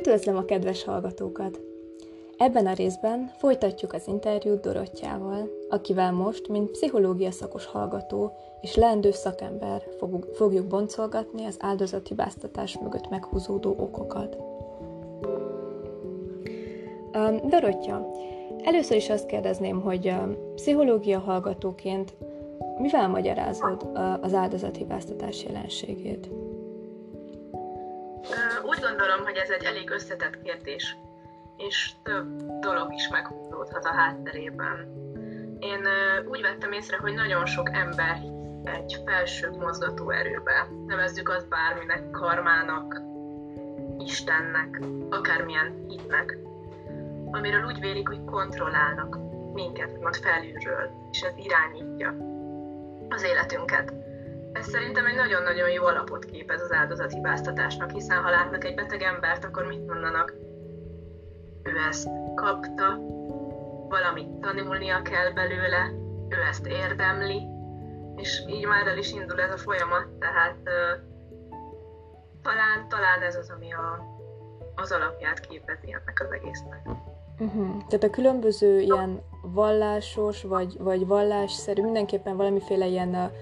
[0.00, 1.60] Üdvözlöm a kedves hallgatókat!
[2.36, 9.10] Ebben a részben folytatjuk az interjút Dorottyával, akivel most, mint pszichológia szakos hallgató és leendő
[9.10, 9.82] szakember
[10.32, 14.36] fogjuk boncolgatni az áldozathibáztatás mögött meghúzódó okokat.
[17.44, 18.10] Dorottya,
[18.64, 20.14] először is azt kérdezném, hogy
[20.54, 22.14] pszichológia hallgatóként
[22.78, 23.90] mivel magyarázod
[24.20, 26.30] az áldozathibáztatás jelenségét?
[28.62, 30.96] Úgy gondolom, hogy ez egy elég összetett kérdés,
[31.56, 34.98] és több dolog is meghúzódhat a hátterében.
[35.60, 35.86] Én
[36.28, 38.20] úgy vettem észre, hogy nagyon sok ember
[38.64, 43.00] egy felső mozgató erőbe, nevezzük azt bárminek, karmának,
[43.98, 46.38] Istennek, akármilyen hitnek,
[47.30, 49.18] amiről úgy vélik, hogy kontrollálnak
[49.52, 52.14] minket, mond felülről, és ez irányítja
[53.08, 53.92] az életünket.
[54.52, 59.44] Ez szerintem egy nagyon-nagyon jó alapot képez az áldozathibáztatásnak, hiszen ha látnak egy beteg embert,
[59.44, 60.34] akkor mit mondanak?
[61.62, 62.98] Ő ezt kapta,
[63.88, 65.92] valamit tanulnia kell belőle,
[66.28, 67.46] ő ezt érdemli,
[68.16, 71.08] és így már el is indul ez a folyamat, tehát uh,
[72.42, 74.04] talán, talán ez az, ami a,
[74.74, 76.80] az alapját képezi ennek az egésznek.
[77.38, 77.86] Uh-huh.
[77.88, 83.32] Tehát a különböző ilyen vallásos, vagy, vagy vallásszerű, mindenképpen valamiféle ilyen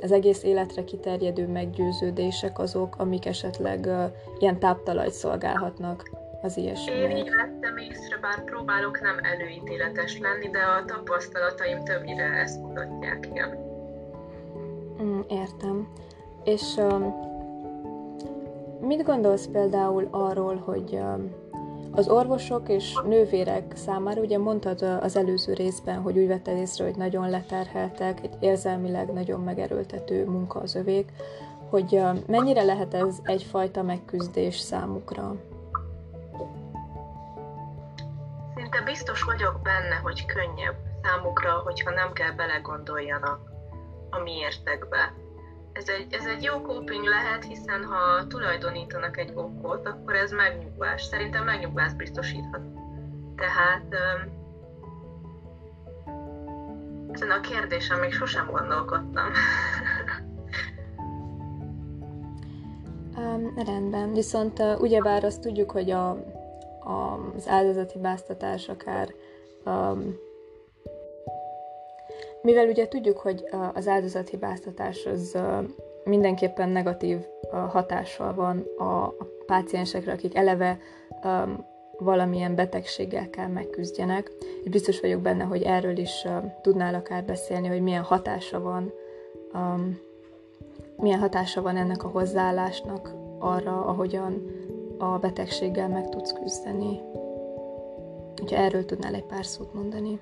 [0.00, 3.88] az egész életre kiterjedő meggyőződések azok, amik esetleg
[4.38, 6.10] ilyen táptalajt szolgálhatnak
[6.42, 6.94] az ilyesmi.
[6.94, 13.26] Én így vettem észre, bár próbálok nem előítéletes lenni, de a tapasztalataim többnyire ezt mutatják,
[13.30, 13.58] igen.
[15.02, 15.88] Mm, értem.
[16.44, 17.14] És um,
[18.80, 21.34] mit gondolsz például arról, hogy um,
[21.92, 26.96] az orvosok és nővérek számára, ugye mondtad az előző részben, hogy úgy vetted észre, hogy
[26.96, 31.12] nagyon leterheltek, egy érzelmileg nagyon megerőltető munka az övék,
[31.70, 35.34] hogy mennyire lehet ez egyfajta megküzdés számukra?
[38.56, 43.40] Szinte biztos vagyok benne, hogy könnyebb számukra, hogyha nem kell belegondoljanak
[44.10, 45.12] a miértekbe
[45.80, 51.02] ez egy, ez egy jó coping lehet, hiszen ha tulajdonítanak egy okot, akkor ez megnyugvás.
[51.02, 52.60] Szerintem megnyugvást biztosíthat.
[53.36, 53.94] Tehát
[57.12, 59.32] ezen a kérdésen még sosem gondolkodtam.
[63.16, 66.10] um, rendben, viszont uh, ugyebár azt tudjuk, hogy a,
[66.80, 69.14] a, az áldozati báztatás akár
[69.64, 70.14] um,
[72.42, 75.38] mivel ugye tudjuk, hogy az áldozathibáztatás az
[76.04, 77.18] mindenképpen negatív
[77.68, 79.14] hatással van a
[79.46, 80.78] páciensekre, akik eleve
[81.98, 84.30] valamilyen betegséggel kell megküzdjenek.
[84.64, 86.26] És biztos vagyok benne, hogy erről is
[86.62, 88.92] tudnál akár beszélni, hogy milyen hatása van,
[90.96, 94.58] milyen hatása van ennek a hozzáállásnak arra, ahogyan
[94.98, 97.00] a betegséggel meg tudsz küzdeni.
[98.36, 100.20] Hogyha erről tudnál egy pár szót mondani.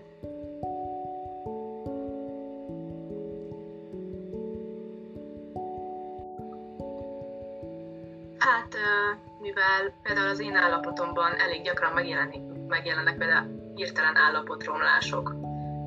[9.40, 15.34] Mivel például az én állapotomban elég gyakran megjelenik, megjelennek például hirtelen állapotromlások,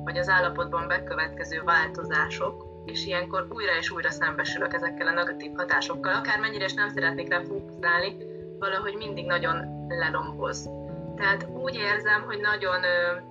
[0.04, 6.14] vagy az állapotban bekövetkező változások, és ilyenkor újra és újra szembesülök ezekkel a negatív hatásokkal,
[6.14, 8.16] akármennyire is nem szeretnék rá fókuszálni,
[8.58, 10.70] valahogy mindig nagyon lelomboz.
[11.16, 12.80] Tehát úgy érzem, hogy nagyon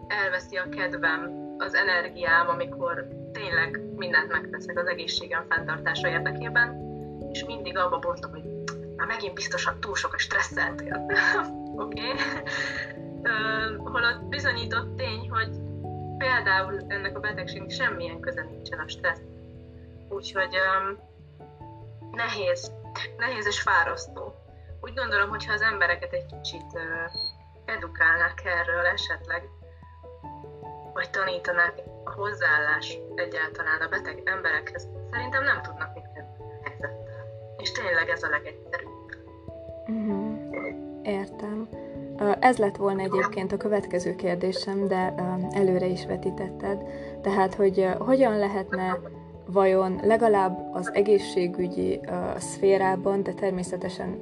[0.07, 6.89] elveszi a kedvem, az energiám, amikor tényleg mindent megteszek az egészségem fenntartása érdekében,
[7.31, 8.50] és mindig abba bontok, hogy
[9.01, 11.05] már megint biztosan túl sok a stresszeltél.
[11.75, 12.01] Oké?
[12.01, 12.21] okay?
[13.77, 15.49] holott bizonyított tény, hogy
[16.17, 19.21] például ennek a betegségnek semmilyen köze nincsen a stressz.
[20.09, 20.99] Úgyhogy um,
[22.11, 22.71] nehéz,
[23.17, 24.35] nehéz és fárasztó.
[24.81, 26.81] Úgy gondolom, hogy ha az embereket egy kicsit uh,
[27.65, 29.49] edukálnák erről esetleg,
[30.93, 31.73] vagy tanítanák
[32.03, 36.91] a hozzáállás egyáltalán a beteg emberekhez, szerintem nem tudnak mit helyzettel.
[37.57, 38.80] És tényleg ez a legegyszerűbb.
[39.91, 40.37] Uh-huh.
[41.03, 41.67] Értem.
[42.39, 45.13] Ez lett volna egyébként a következő kérdésem, de
[45.51, 46.83] előre is vetítetted.
[47.21, 48.99] Tehát, hogy hogyan lehetne
[49.45, 54.19] vajon legalább az egészségügyi uh, szférában, de természetesen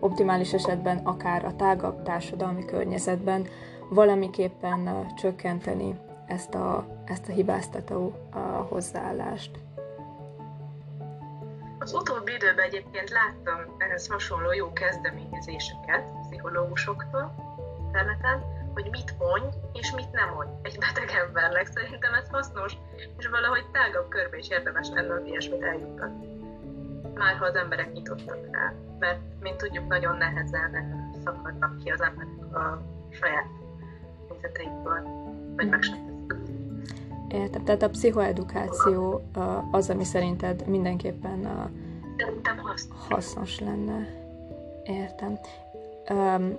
[0.00, 3.46] optimális esetben akár a tágabb társadalmi környezetben
[3.90, 5.94] valamiképpen csökkenteni
[6.26, 8.12] ezt a, ezt a hibáztató
[8.68, 9.63] hozzáállást.
[11.84, 17.34] Az utóbbi időben egyébként láttam ehhez hasonló jó kezdeményezéseket pszichológusoktól
[17.78, 18.42] interneten,
[18.74, 21.66] hogy mit mondj és mit nem mondj egy beteg embernek.
[21.66, 22.72] Szerintem ez hasznos,
[23.18, 26.28] és valahogy tágabb körbe is érdemes lenne az ilyesmit eljuttatni.
[27.14, 32.54] Már ha az emberek nyitottak rá, mert mint tudjuk, nagyon nehezen szakadnak ki az emberek
[32.54, 33.46] a saját
[34.28, 35.02] helyzeteikből,
[35.56, 36.13] vagy meg sem
[37.34, 39.22] Értem, tehát a pszichoedukáció
[39.70, 41.70] az, ami szerinted mindenképpen
[42.62, 43.06] hasznos.
[43.08, 44.06] hasznos lenne.
[44.84, 45.38] Értem.
[46.10, 46.56] Um,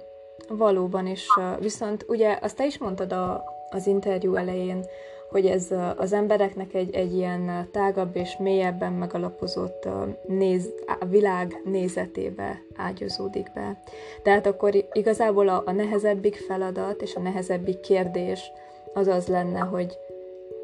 [0.49, 1.27] valóban is,
[1.59, 4.85] viszont ugye azt te is mondtad a, az interjú elején,
[5.29, 9.87] hogy ez az embereknek egy, egy ilyen tágabb és mélyebben megalapozott
[10.27, 10.69] néz,
[10.99, 13.79] a világ nézetébe ágyazódik be.
[14.23, 18.51] Tehát akkor igazából a, a nehezebbik feladat és a nehezebbik kérdés
[18.93, 19.97] az az lenne, hogy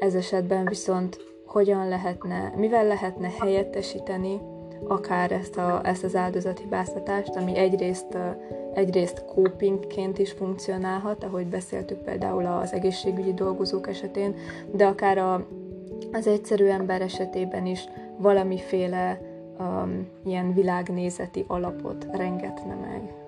[0.02, 4.40] ez esetben viszont hogyan lehetne, mivel lehetne helyettesíteni
[4.88, 8.18] akár ezt, a, ezt az áldozathibáztatást, ami egyrészt,
[8.74, 14.34] egyrészt copingként is funkcionálhat, ahogy beszéltük például az egészségügyi dolgozók esetén,
[14.72, 15.46] de akár a,
[16.12, 17.84] az egyszerű ember esetében is
[18.18, 19.20] valamiféle
[19.58, 23.21] um, ilyen világnézeti alapot rengetne meg.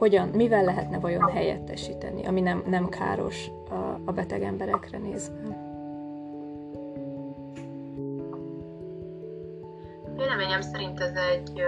[0.00, 3.74] Hogyan, mivel lehetne vajon helyettesíteni, ami nem, nem káros a,
[4.04, 5.34] a beteg emberekre nézve?
[10.16, 11.62] Véleményem szerint ez egy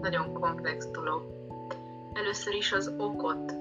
[0.00, 1.22] nagyon komplex dolog.
[2.12, 3.54] Először is az okot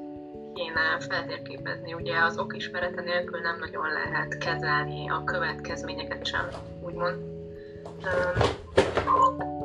[0.53, 1.93] kéne feltérképezni.
[1.93, 6.45] Ugye az okismerete nélkül nem nagyon lehet kezelni a következményeket sem,
[6.81, 7.15] úgymond.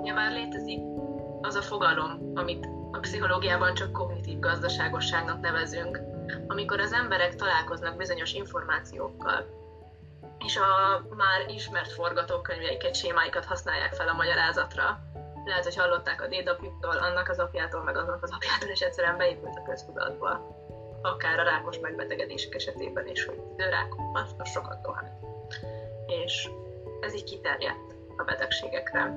[0.01, 1.00] Ugye már létezik
[1.43, 6.01] az a fogalom, amit a pszichológiában csak kognitív gazdaságosságnak nevezünk,
[6.47, 9.59] amikor az emberek találkoznak bizonyos információkkal,
[10.47, 15.01] és a már ismert forgatókönyveiket, sémáikat használják fel a magyarázatra.
[15.45, 19.57] Lehet, hogy hallották a dédapjuktól, annak az apjától, meg annak az apjától, és egyszerűen beépült
[19.57, 20.59] a köztudatba.
[21.03, 25.11] Akár a rákos megbetegedések esetében is, hogy időrák, az sokat dohány.
[26.07, 26.51] És
[27.01, 29.15] ez így kiterjedt a betegségekre.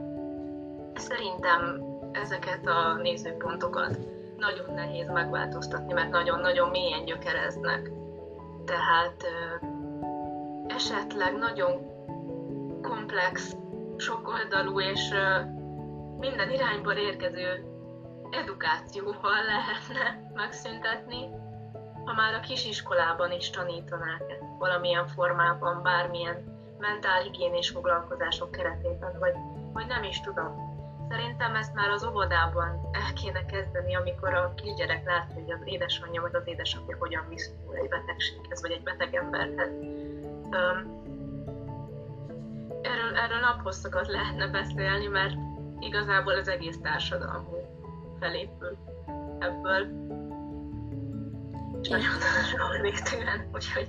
[0.96, 3.98] Szerintem ezeket a nézőpontokat
[4.38, 7.92] nagyon nehéz megváltoztatni, mert nagyon-nagyon mélyen gyökereznek.
[8.66, 9.24] Tehát
[10.68, 11.92] esetleg nagyon
[12.82, 13.56] komplex,
[13.98, 15.14] sokoldalú és
[16.20, 17.66] minden irányból érkező
[18.32, 21.30] edukációval lehetne megszüntetni,
[22.06, 24.24] ha már a kisiskolában is tanítanák
[24.60, 26.44] valamilyen formában, bármilyen
[26.80, 29.34] mentálhigiénés foglalkozások keretében, vagy,
[29.74, 30.73] vagy nem is tudom.
[31.14, 36.22] Szerintem ezt már az óvodában el kéne kezdeni, amikor a kisgyerek látja, hogy az édesanyja
[36.22, 39.70] vagy az édesapja hogyan viszonyul egy betegséghez, vagy egy beteg emberhez
[42.82, 45.36] erről, erről naphosszakat lehetne beszélni, mert
[45.80, 47.48] igazából az egész társadalom
[48.20, 48.78] felépül
[49.40, 49.88] ebből.
[51.82, 53.88] És nagyon végtelen, úgyhogy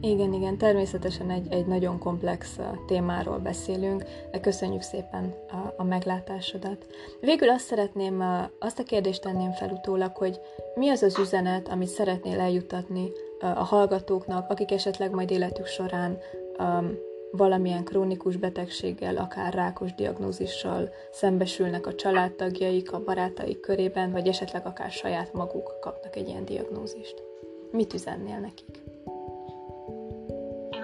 [0.00, 6.86] igen, igen, természetesen egy, egy nagyon komplex témáról beszélünk, de köszönjük szépen a, a meglátásodat.
[7.20, 8.24] Végül azt szeretném,
[8.58, 10.40] azt a kérdést tenném fel utólag, hogy
[10.74, 13.10] mi az az üzenet, amit szeretnél eljutatni
[13.40, 16.18] a hallgatóknak, akik esetleg majd életük során
[16.58, 16.98] um,
[17.32, 24.90] valamilyen krónikus betegséggel, akár rákos diagnózissal szembesülnek a családtagjaik, a barátaik körében, vagy esetleg akár
[24.90, 27.22] saját maguk kapnak egy ilyen diagnózist.
[27.70, 28.89] Mit üzennél nekik?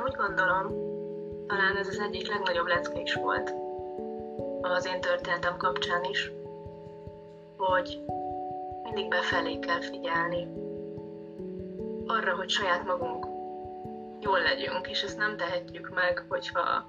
[0.07, 0.67] Úgy gondolom,
[1.47, 3.55] talán ez az egyik legnagyobb lecke is volt
[4.61, 6.33] az én történetem kapcsán is,
[7.57, 8.01] hogy
[8.83, 10.49] mindig befelé kell figyelni,
[12.07, 13.27] arra, hogy saját magunk
[14.21, 16.85] jól legyünk, és ezt nem tehetjük meg, hogyha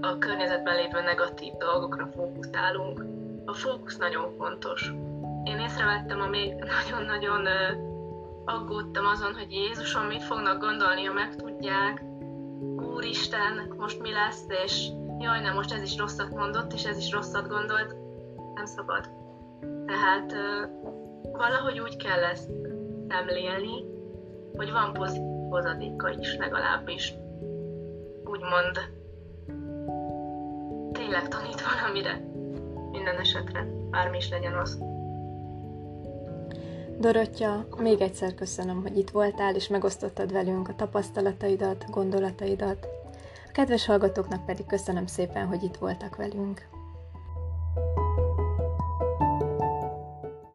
[0.00, 3.04] a környezetben lévő negatív dolgokra fókuszálunk.
[3.44, 4.92] A fókusz nagyon fontos.
[5.44, 7.46] Én észrevettem, amíg nagyon-nagyon
[8.44, 12.08] aggódtam azon, hogy Jézuson mit fognak gondolni, ha megtudják,
[13.00, 14.88] Úristen, most mi lesz, és
[15.18, 17.94] jaj, nem, most ez is rosszat mondott, és ez is rosszat gondolt.
[18.54, 19.10] Nem szabad.
[19.86, 20.32] Tehát
[21.32, 22.50] valahogy úgy kell ezt
[23.08, 23.84] szemlélni,
[24.56, 27.14] hogy van pozitív hozadéka is legalábbis.
[28.24, 28.78] Úgymond
[30.92, 32.20] tényleg tanít valamire.
[32.90, 34.78] Minden esetre, bármi is legyen az.
[36.98, 42.89] Dorottya, még egyszer köszönöm, hogy itt voltál, és megosztottad velünk a tapasztalataidat, gondolataidat.
[43.60, 46.68] Kedves hallgatóknak pedig köszönöm szépen, hogy itt voltak velünk.